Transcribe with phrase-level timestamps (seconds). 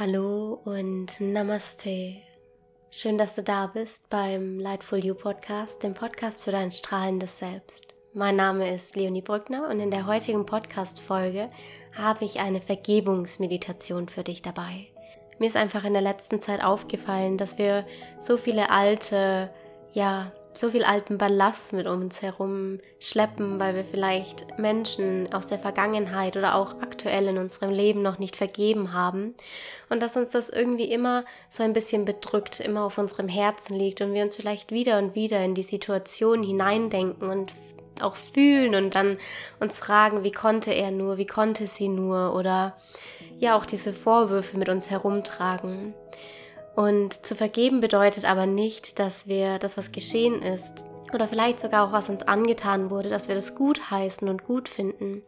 [0.00, 2.18] Hallo und Namaste.
[2.88, 7.96] Schön, dass du da bist beim Lightful You Podcast, dem Podcast für dein strahlendes Selbst.
[8.14, 11.48] Mein Name ist Leonie Brückner und in der heutigen Podcast-Folge
[11.96, 14.86] habe ich eine Vergebungsmeditation für dich dabei.
[15.40, 17.84] Mir ist einfach in der letzten Zeit aufgefallen, dass wir
[18.20, 19.50] so viele alte,
[19.94, 25.58] ja, so viel alten Ballast mit uns herum schleppen, weil wir vielleicht Menschen aus der
[25.58, 29.34] Vergangenheit oder auch aktuell in unserem Leben noch nicht vergeben haben
[29.88, 34.00] und dass uns das irgendwie immer so ein bisschen bedrückt, immer auf unserem Herzen liegt
[34.00, 37.52] und wir uns vielleicht wieder und wieder in die Situation hineindenken und
[38.02, 39.18] auch fühlen und dann
[39.60, 42.76] uns fragen, wie konnte er nur, wie konnte sie nur oder
[43.38, 45.94] ja auch diese Vorwürfe mit uns herumtragen.
[46.74, 51.86] Und zu vergeben bedeutet aber nicht, dass wir das, was geschehen ist, oder vielleicht sogar
[51.86, 55.22] auch was uns angetan wurde, dass wir das gut heißen und gut finden.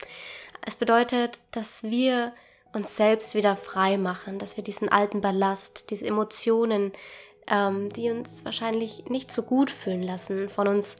[0.66, 2.32] Es bedeutet, dass wir
[2.72, 6.92] uns selbst wieder frei machen, dass wir diesen alten Ballast, diese Emotionen,
[7.50, 10.96] ähm, die uns wahrscheinlich nicht so gut fühlen lassen, von uns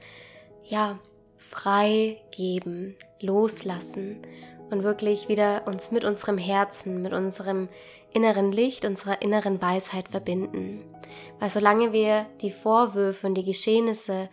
[0.63, 0.99] ja
[1.37, 4.21] frei geben, loslassen
[4.71, 7.69] und wirklich wieder uns mit unserem Herzen, mit unserem
[8.13, 10.83] inneren Licht, unserer inneren Weisheit verbinden.
[11.39, 14.29] Weil solange wir die Vorwürfe und die Geschehnisse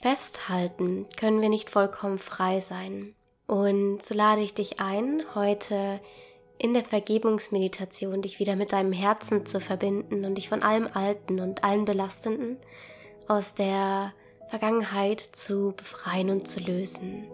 [0.00, 3.14] festhalten, können wir nicht vollkommen frei sein.
[3.46, 6.00] Und so lade ich dich ein, heute
[6.58, 11.40] in der Vergebungsmeditation dich wieder mit deinem Herzen zu verbinden und dich von allem Alten
[11.40, 12.58] und allen Belastenden
[13.28, 14.12] aus der
[14.52, 17.26] Vergangenheit zu befreien und zu lösen,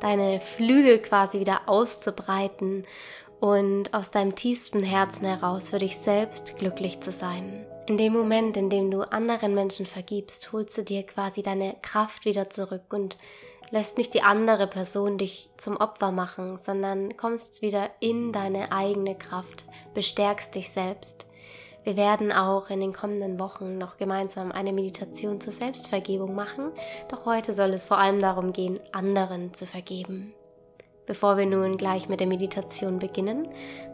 [0.00, 2.82] deine Flügel quasi wieder auszubreiten
[3.40, 7.64] und aus deinem tiefsten Herzen heraus für dich selbst glücklich zu sein.
[7.86, 12.26] In dem Moment, in dem du anderen Menschen vergibst, holst du dir quasi deine Kraft
[12.26, 13.16] wieder zurück und
[13.70, 19.14] lässt nicht die andere Person dich zum Opfer machen, sondern kommst wieder in deine eigene
[19.14, 21.26] Kraft, bestärkst dich selbst.
[21.86, 26.72] Wir werden auch in den kommenden Wochen noch gemeinsam eine Meditation zur Selbstvergebung machen,
[27.08, 30.34] doch heute soll es vor allem darum gehen, anderen zu vergeben.
[31.06, 33.46] Bevor wir nun gleich mit der Meditation beginnen,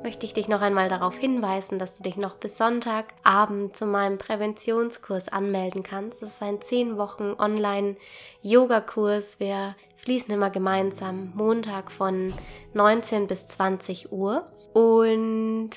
[0.03, 4.17] möchte ich dich noch einmal darauf hinweisen, dass du dich noch bis Sonntagabend zu meinem
[4.17, 6.23] Präventionskurs anmelden kannst.
[6.23, 9.39] Das ist ein 10 Wochen Online-Yoga-Kurs.
[9.39, 12.33] Wir fließen immer gemeinsam Montag von
[12.73, 14.47] 19 bis 20 Uhr.
[14.73, 15.73] Und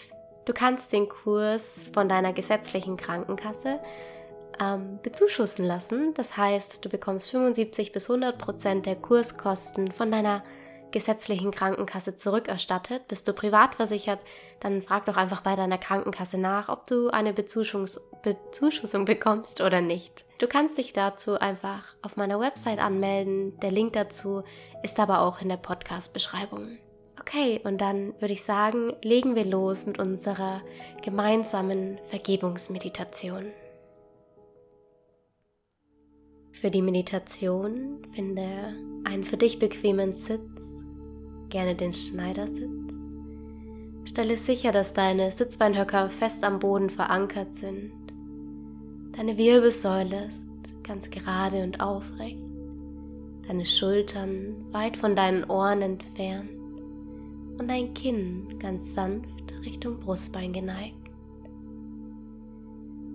[0.46, 3.80] Du kannst den Kurs von deiner gesetzlichen Krankenkasse
[4.62, 6.14] ähm, bezuschussen lassen.
[6.14, 10.44] Das heißt, du bekommst 75 bis 100 Prozent der Kurskosten von deiner
[10.92, 13.08] gesetzlichen Krankenkasse zurückerstattet.
[13.10, 14.20] Bist du privat versichert,
[14.62, 19.82] dann frag doch einfach bei deiner Krankenkasse nach, ob du eine Bezuschuss Bezuschussung bekommst oder
[19.82, 20.26] nicht.
[20.40, 23.60] Du kannst dich dazu einfach auf meiner Website anmelden.
[23.60, 24.44] Der Link dazu
[24.84, 26.78] ist aber auch in der Podcast-Beschreibung.
[27.20, 30.62] Okay, und dann würde ich sagen, legen wir los mit unserer
[31.02, 33.46] gemeinsamen Vergebungsmeditation.
[36.52, 38.74] Für die Meditation finde
[39.06, 40.42] einen für dich bequemen Sitz,
[41.50, 42.70] gerne den Schneidersitz.
[44.06, 47.92] Stelle sicher, dass deine Sitzbeinhöcker fest am Boden verankert sind.
[49.16, 50.48] Deine Wirbelsäule ist
[50.84, 52.44] ganz gerade und aufrecht.
[53.48, 56.55] Deine Schultern weit von deinen Ohren entfernt
[57.58, 60.96] und dein Kinn ganz sanft Richtung Brustbein geneigt.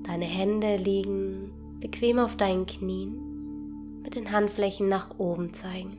[0.04, 5.98] Deine Hände liegen bequem auf deinen Knien mit den Handflächen nach oben zeigen.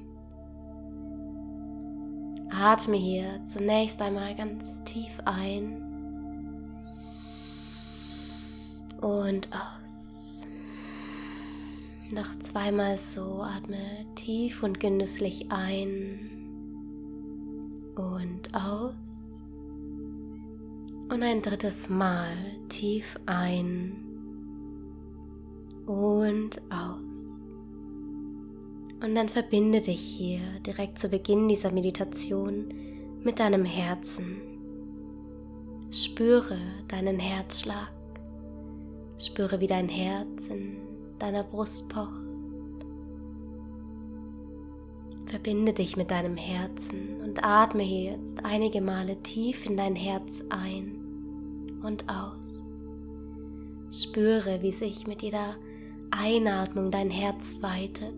[2.50, 5.82] Atme hier zunächst einmal ganz tief ein
[9.02, 10.48] und aus.
[12.12, 16.41] Noch zweimal so atme tief und genüsslich ein
[18.02, 18.94] und aus.
[21.10, 22.36] Und ein drittes Mal
[22.70, 23.96] tief ein
[25.86, 27.02] und aus.
[29.04, 32.74] Und dann verbinde dich hier direkt zu Beginn dieser Meditation
[33.24, 34.42] mit deinem Herzen.
[35.92, 36.58] Spüre
[36.88, 37.92] deinen Herzschlag.
[39.18, 40.78] Spüre, wie dein Herz in
[41.20, 42.31] deiner Brust pocht.
[45.32, 50.44] Verbinde dich mit deinem Herzen und atme hier jetzt einige Male tief in dein Herz
[50.50, 52.62] ein und aus.
[53.90, 55.56] Spüre, wie sich mit jeder
[56.12, 58.14] Einatmung dein Herz weitet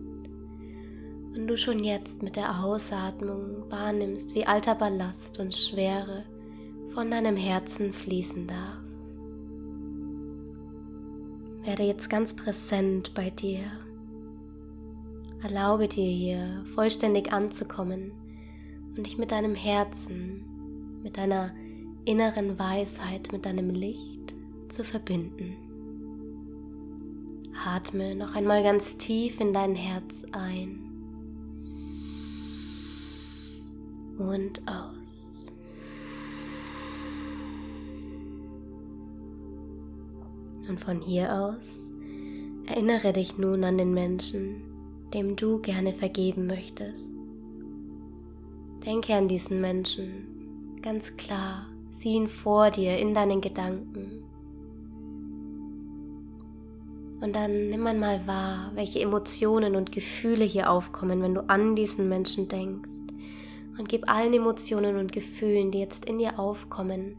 [1.36, 6.24] und du schon jetzt mit der Ausatmung wahrnimmst, wie alter Ballast und Schwere
[6.88, 8.80] von deinem Herzen fließen darf.
[11.64, 13.70] Werde jetzt ganz präsent bei dir
[15.44, 18.12] Erlaube dir hier vollständig anzukommen
[18.96, 21.52] und dich mit deinem Herzen, mit deiner
[22.06, 24.34] inneren Weisheit mit deinem Licht
[24.70, 25.54] zu verbinden.
[27.62, 30.80] Atme noch einmal ganz tief in dein Herz ein
[34.18, 35.52] und aus.
[40.68, 41.66] Und von hier aus
[42.66, 44.73] erinnere dich nun an den Menschen,
[45.14, 47.10] dem du gerne vergeben möchtest.
[48.84, 54.22] Denke an diesen Menschen ganz klar, sieh ihn vor dir in deinen Gedanken.
[57.22, 62.10] Und dann nimm einmal wahr, welche Emotionen und Gefühle hier aufkommen, wenn du an diesen
[62.10, 62.90] Menschen denkst.
[63.78, 67.16] Und gib allen Emotionen und Gefühlen, die jetzt in dir aufkommen,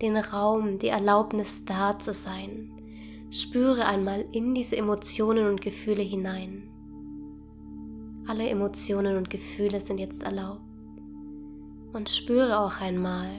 [0.00, 2.70] den Raum, die Erlaubnis da zu sein.
[3.32, 6.70] Spüre einmal in diese Emotionen und Gefühle hinein.
[8.28, 10.60] Alle Emotionen und Gefühle sind jetzt erlaubt.
[11.94, 13.30] Und spüre auch einmal,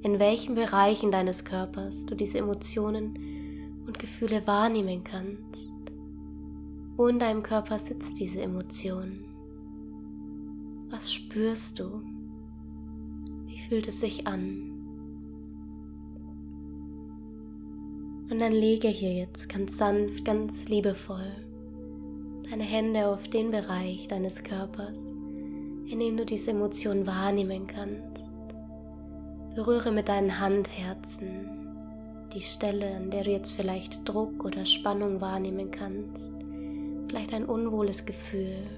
[0.00, 5.70] in welchen Bereichen deines Körpers du diese Emotionen und Gefühle wahrnehmen kannst.
[6.96, 9.26] Wo in deinem Körper sitzt diese Emotion?
[10.88, 12.02] Was spürst du?
[13.44, 14.70] Wie fühlt es sich an?
[18.30, 21.49] Und dann lege hier jetzt ganz sanft, ganz liebevoll
[22.50, 24.96] deine Hände auf den Bereich deines Körpers,
[25.86, 28.24] in dem du diese Emotion wahrnehmen kannst.
[29.54, 31.48] Berühre mit deinen Handherzen
[32.34, 36.30] die Stelle, an der du jetzt vielleicht Druck oder Spannung wahrnehmen kannst,
[37.08, 38.68] vielleicht ein unwohles Gefühl.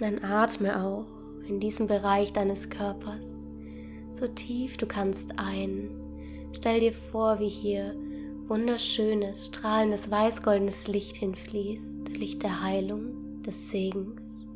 [0.00, 1.06] Dann atme auch
[1.46, 3.42] in diesem Bereich deines Körpers
[4.12, 5.90] so tief du kannst ein.
[6.52, 7.94] Stell dir vor, wie hier
[8.52, 14.46] wunderschönes, strahlendes, weißgoldenes Licht hinfließt, Licht der Heilung, des Segens.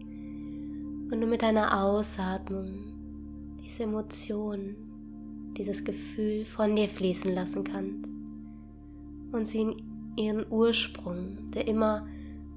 [1.11, 4.77] Und du mit deiner Ausatmung diese Emotion,
[5.57, 8.13] dieses Gefühl von dir fließen lassen kannst
[9.33, 9.77] und sie in
[10.19, 12.07] ihren Ursprung, der immer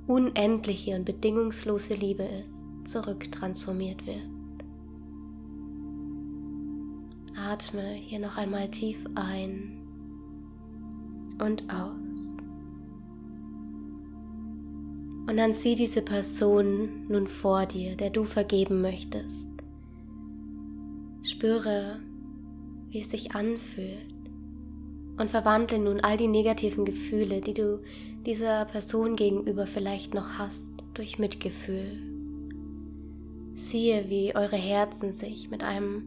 [0.07, 4.27] unendliche und bedingungslose Liebe ist, zurücktransformiert wird.
[7.37, 9.78] Atme hier noch einmal tief ein
[11.39, 12.33] und aus.
[15.27, 19.47] Und dann sieh diese Person nun vor dir, der du vergeben möchtest.
[21.21, 21.99] Spüre,
[22.89, 24.15] wie es sich anfühlt
[25.19, 27.81] und verwandle nun all die negativen Gefühle, die du
[28.25, 32.01] dieser Person gegenüber vielleicht noch hast, durch Mitgefühl.
[33.55, 36.03] Siehe, wie eure Herzen sich mit einem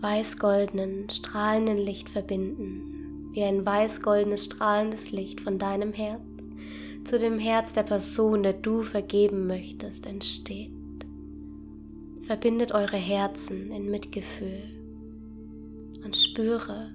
[0.00, 2.99] weiß-goldenen, strahlenden Licht verbinden,
[3.32, 6.20] wie ein weiß-goldenes, strahlendes Licht von deinem Herz
[7.04, 10.70] zu dem Herz der Person, der du vergeben möchtest, entsteht.
[12.22, 14.62] Verbindet eure Herzen in Mitgefühl
[16.04, 16.90] und spüre,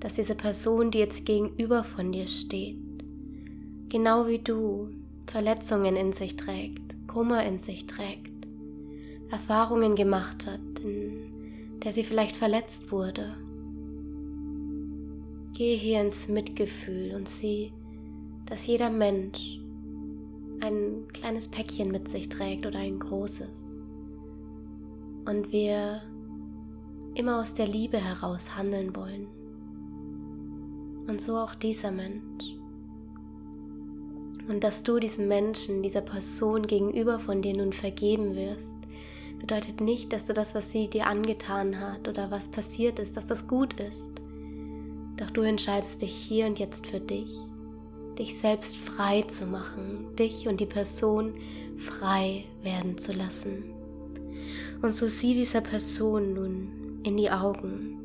[0.00, 2.76] dass diese Person, die jetzt gegenüber von dir steht,
[3.88, 4.90] genau wie du
[5.26, 8.46] Verletzungen in sich trägt, Kummer in sich trägt,
[9.30, 13.34] Erfahrungen gemacht hat, in der sie vielleicht verletzt wurde.
[15.58, 17.72] Gehe hier ins Mitgefühl und sieh,
[18.46, 19.58] dass jeder Mensch
[20.60, 23.66] ein kleines Päckchen mit sich trägt oder ein großes
[25.24, 26.00] und wir
[27.16, 29.26] immer aus der Liebe heraus handeln wollen.
[31.08, 32.54] Und so auch dieser Mensch.
[34.46, 38.76] Und dass du diesem Menschen, dieser Person gegenüber von dir nun vergeben wirst,
[39.40, 43.26] bedeutet nicht, dass du das, was sie dir angetan hat oder was passiert ist, dass
[43.26, 44.12] das gut ist.
[45.18, 47.36] Doch du entscheidest dich hier und jetzt für dich,
[48.18, 51.34] dich selbst frei zu machen, dich und die Person
[51.76, 53.64] frei werden zu lassen.
[54.80, 57.98] Und so sieh dieser Person nun in die Augen.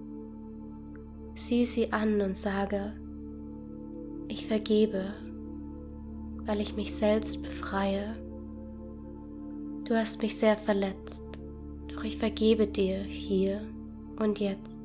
[1.36, 2.94] Sieh sie an und sage,
[4.28, 5.14] ich vergebe,
[6.46, 8.16] weil ich mich selbst befreie.
[9.86, 11.24] Du hast mich sehr verletzt,
[11.94, 13.62] doch ich vergebe dir hier
[14.18, 14.83] und jetzt.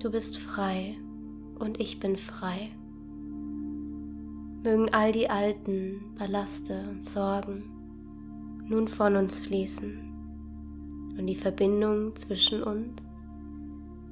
[0.00, 0.96] Du bist frei
[1.58, 2.70] und ich bin frei.
[4.62, 7.64] Mögen all die alten Ballaste und Sorgen
[8.68, 9.98] nun von uns fließen
[11.18, 13.02] und die Verbindung zwischen uns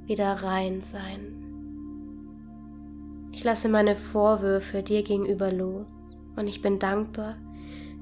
[0.07, 1.37] wieder rein sein.
[3.31, 7.37] Ich lasse meine Vorwürfe dir gegenüber los und ich bin dankbar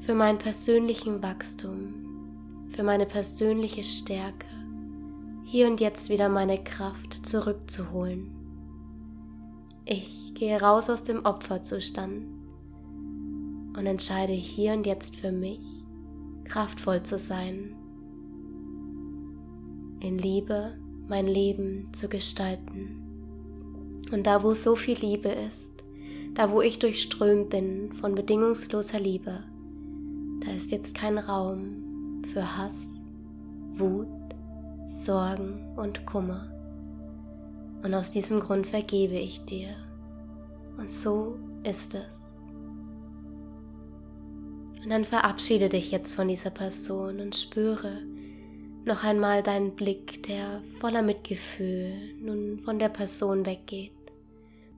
[0.00, 4.46] für meinen persönlichen Wachstum, für meine persönliche Stärke,
[5.44, 8.34] hier und jetzt wieder meine Kraft zurückzuholen.
[9.84, 12.26] Ich gehe raus aus dem Opferzustand
[13.76, 15.60] und entscheide hier und jetzt für mich,
[16.44, 17.76] kraftvoll zu sein
[20.00, 20.76] in Liebe
[21.08, 23.00] mein Leben zu gestalten.
[24.12, 25.84] Und da, wo so viel Liebe ist,
[26.34, 29.44] da, wo ich durchströmt bin von bedingungsloser Liebe,
[30.44, 32.90] da ist jetzt kein Raum für Hass,
[33.74, 34.08] Wut,
[34.94, 36.48] Sorgen und Kummer.
[37.82, 39.74] Und aus diesem Grund vergebe ich dir.
[40.78, 42.24] Und so ist es.
[44.82, 48.02] Und dann verabschiede dich jetzt von dieser Person und spüre
[48.84, 53.92] noch einmal deinen Blick, der voller Mitgefühl nun von der Person weggeht.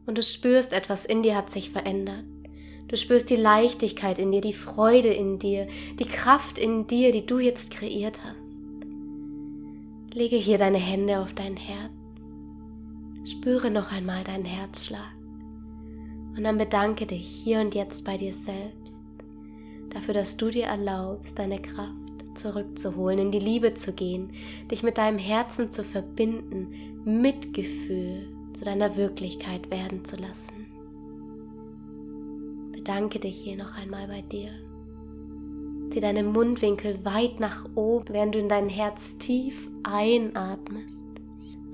[0.06, 2.24] Und du spürst, etwas in dir hat sich verändert.
[2.88, 5.66] Du spürst die Leichtigkeit in dir, die Freude in dir,
[5.98, 8.45] die Kraft in dir, die du jetzt kreiert hast.
[10.16, 11.92] Lege hier deine Hände auf dein Herz.
[13.30, 15.14] Spüre noch einmal deinen Herzschlag.
[16.34, 18.98] Und dann bedanke dich hier und jetzt bei dir selbst
[19.90, 21.92] dafür, dass du dir erlaubst, deine Kraft
[22.34, 24.32] zurückzuholen, in die Liebe zu gehen,
[24.70, 26.72] dich mit deinem Herzen zu verbinden,
[27.04, 30.64] Mitgefühl zu deiner Wirklichkeit werden zu lassen.
[32.72, 34.50] Bedanke dich hier noch einmal bei dir.
[35.90, 40.98] Zieh deine Mundwinkel weit nach oben, während du in dein Herz tief einatmest.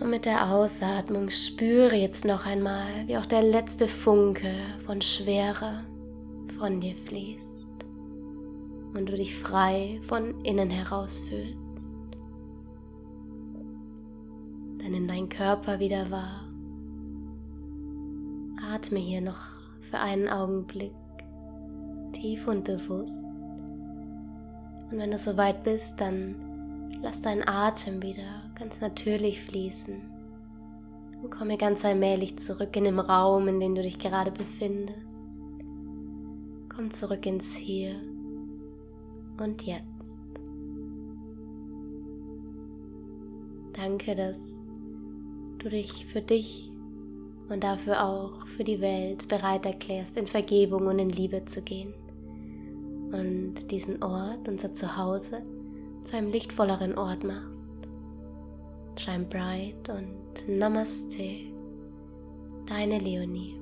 [0.01, 4.53] Und mit der Ausatmung spüre jetzt noch einmal, wie auch der letzte Funke
[4.85, 5.85] von Schwere
[6.59, 7.53] von dir fließt
[8.95, 11.57] und du dich frei von innen heraus fühlst.
[14.79, 16.49] Dann nimm deinen Körper wieder wahr.
[18.73, 19.41] Atme hier noch
[19.81, 20.93] für einen Augenblick
[22.13, 23.32] tief und bewusst.
[24.93, 26.35] Und wenn du soweit bist, dann
[27.01, 30.03] lass deinen Atem wieder ganz natürlich fließen.
[31.23, 34.99] Und komme ganz allmählich zurück in den Raum, in dem du dich gerade befindest.
[36.69, 38.03] Komm zurück ins Hier
[39.41, 39.83] und Jetzt.
[43.73, 44.39] Danke, dass
[45.57, 46.71] du dich für dich
[47.49, 51.95] und dafür auch für die Welt bereit erklärst, in Vergebung und in Liebe zu gehen
[53.13, 55.43] und diesen Ort, unser Zuhause,
[56.03, 57.53] zu einem lichtvolleren Ort machst.
[58.97, 61.53] Shine bright und Namaste,
[62.67, 63.62] deine Leonie.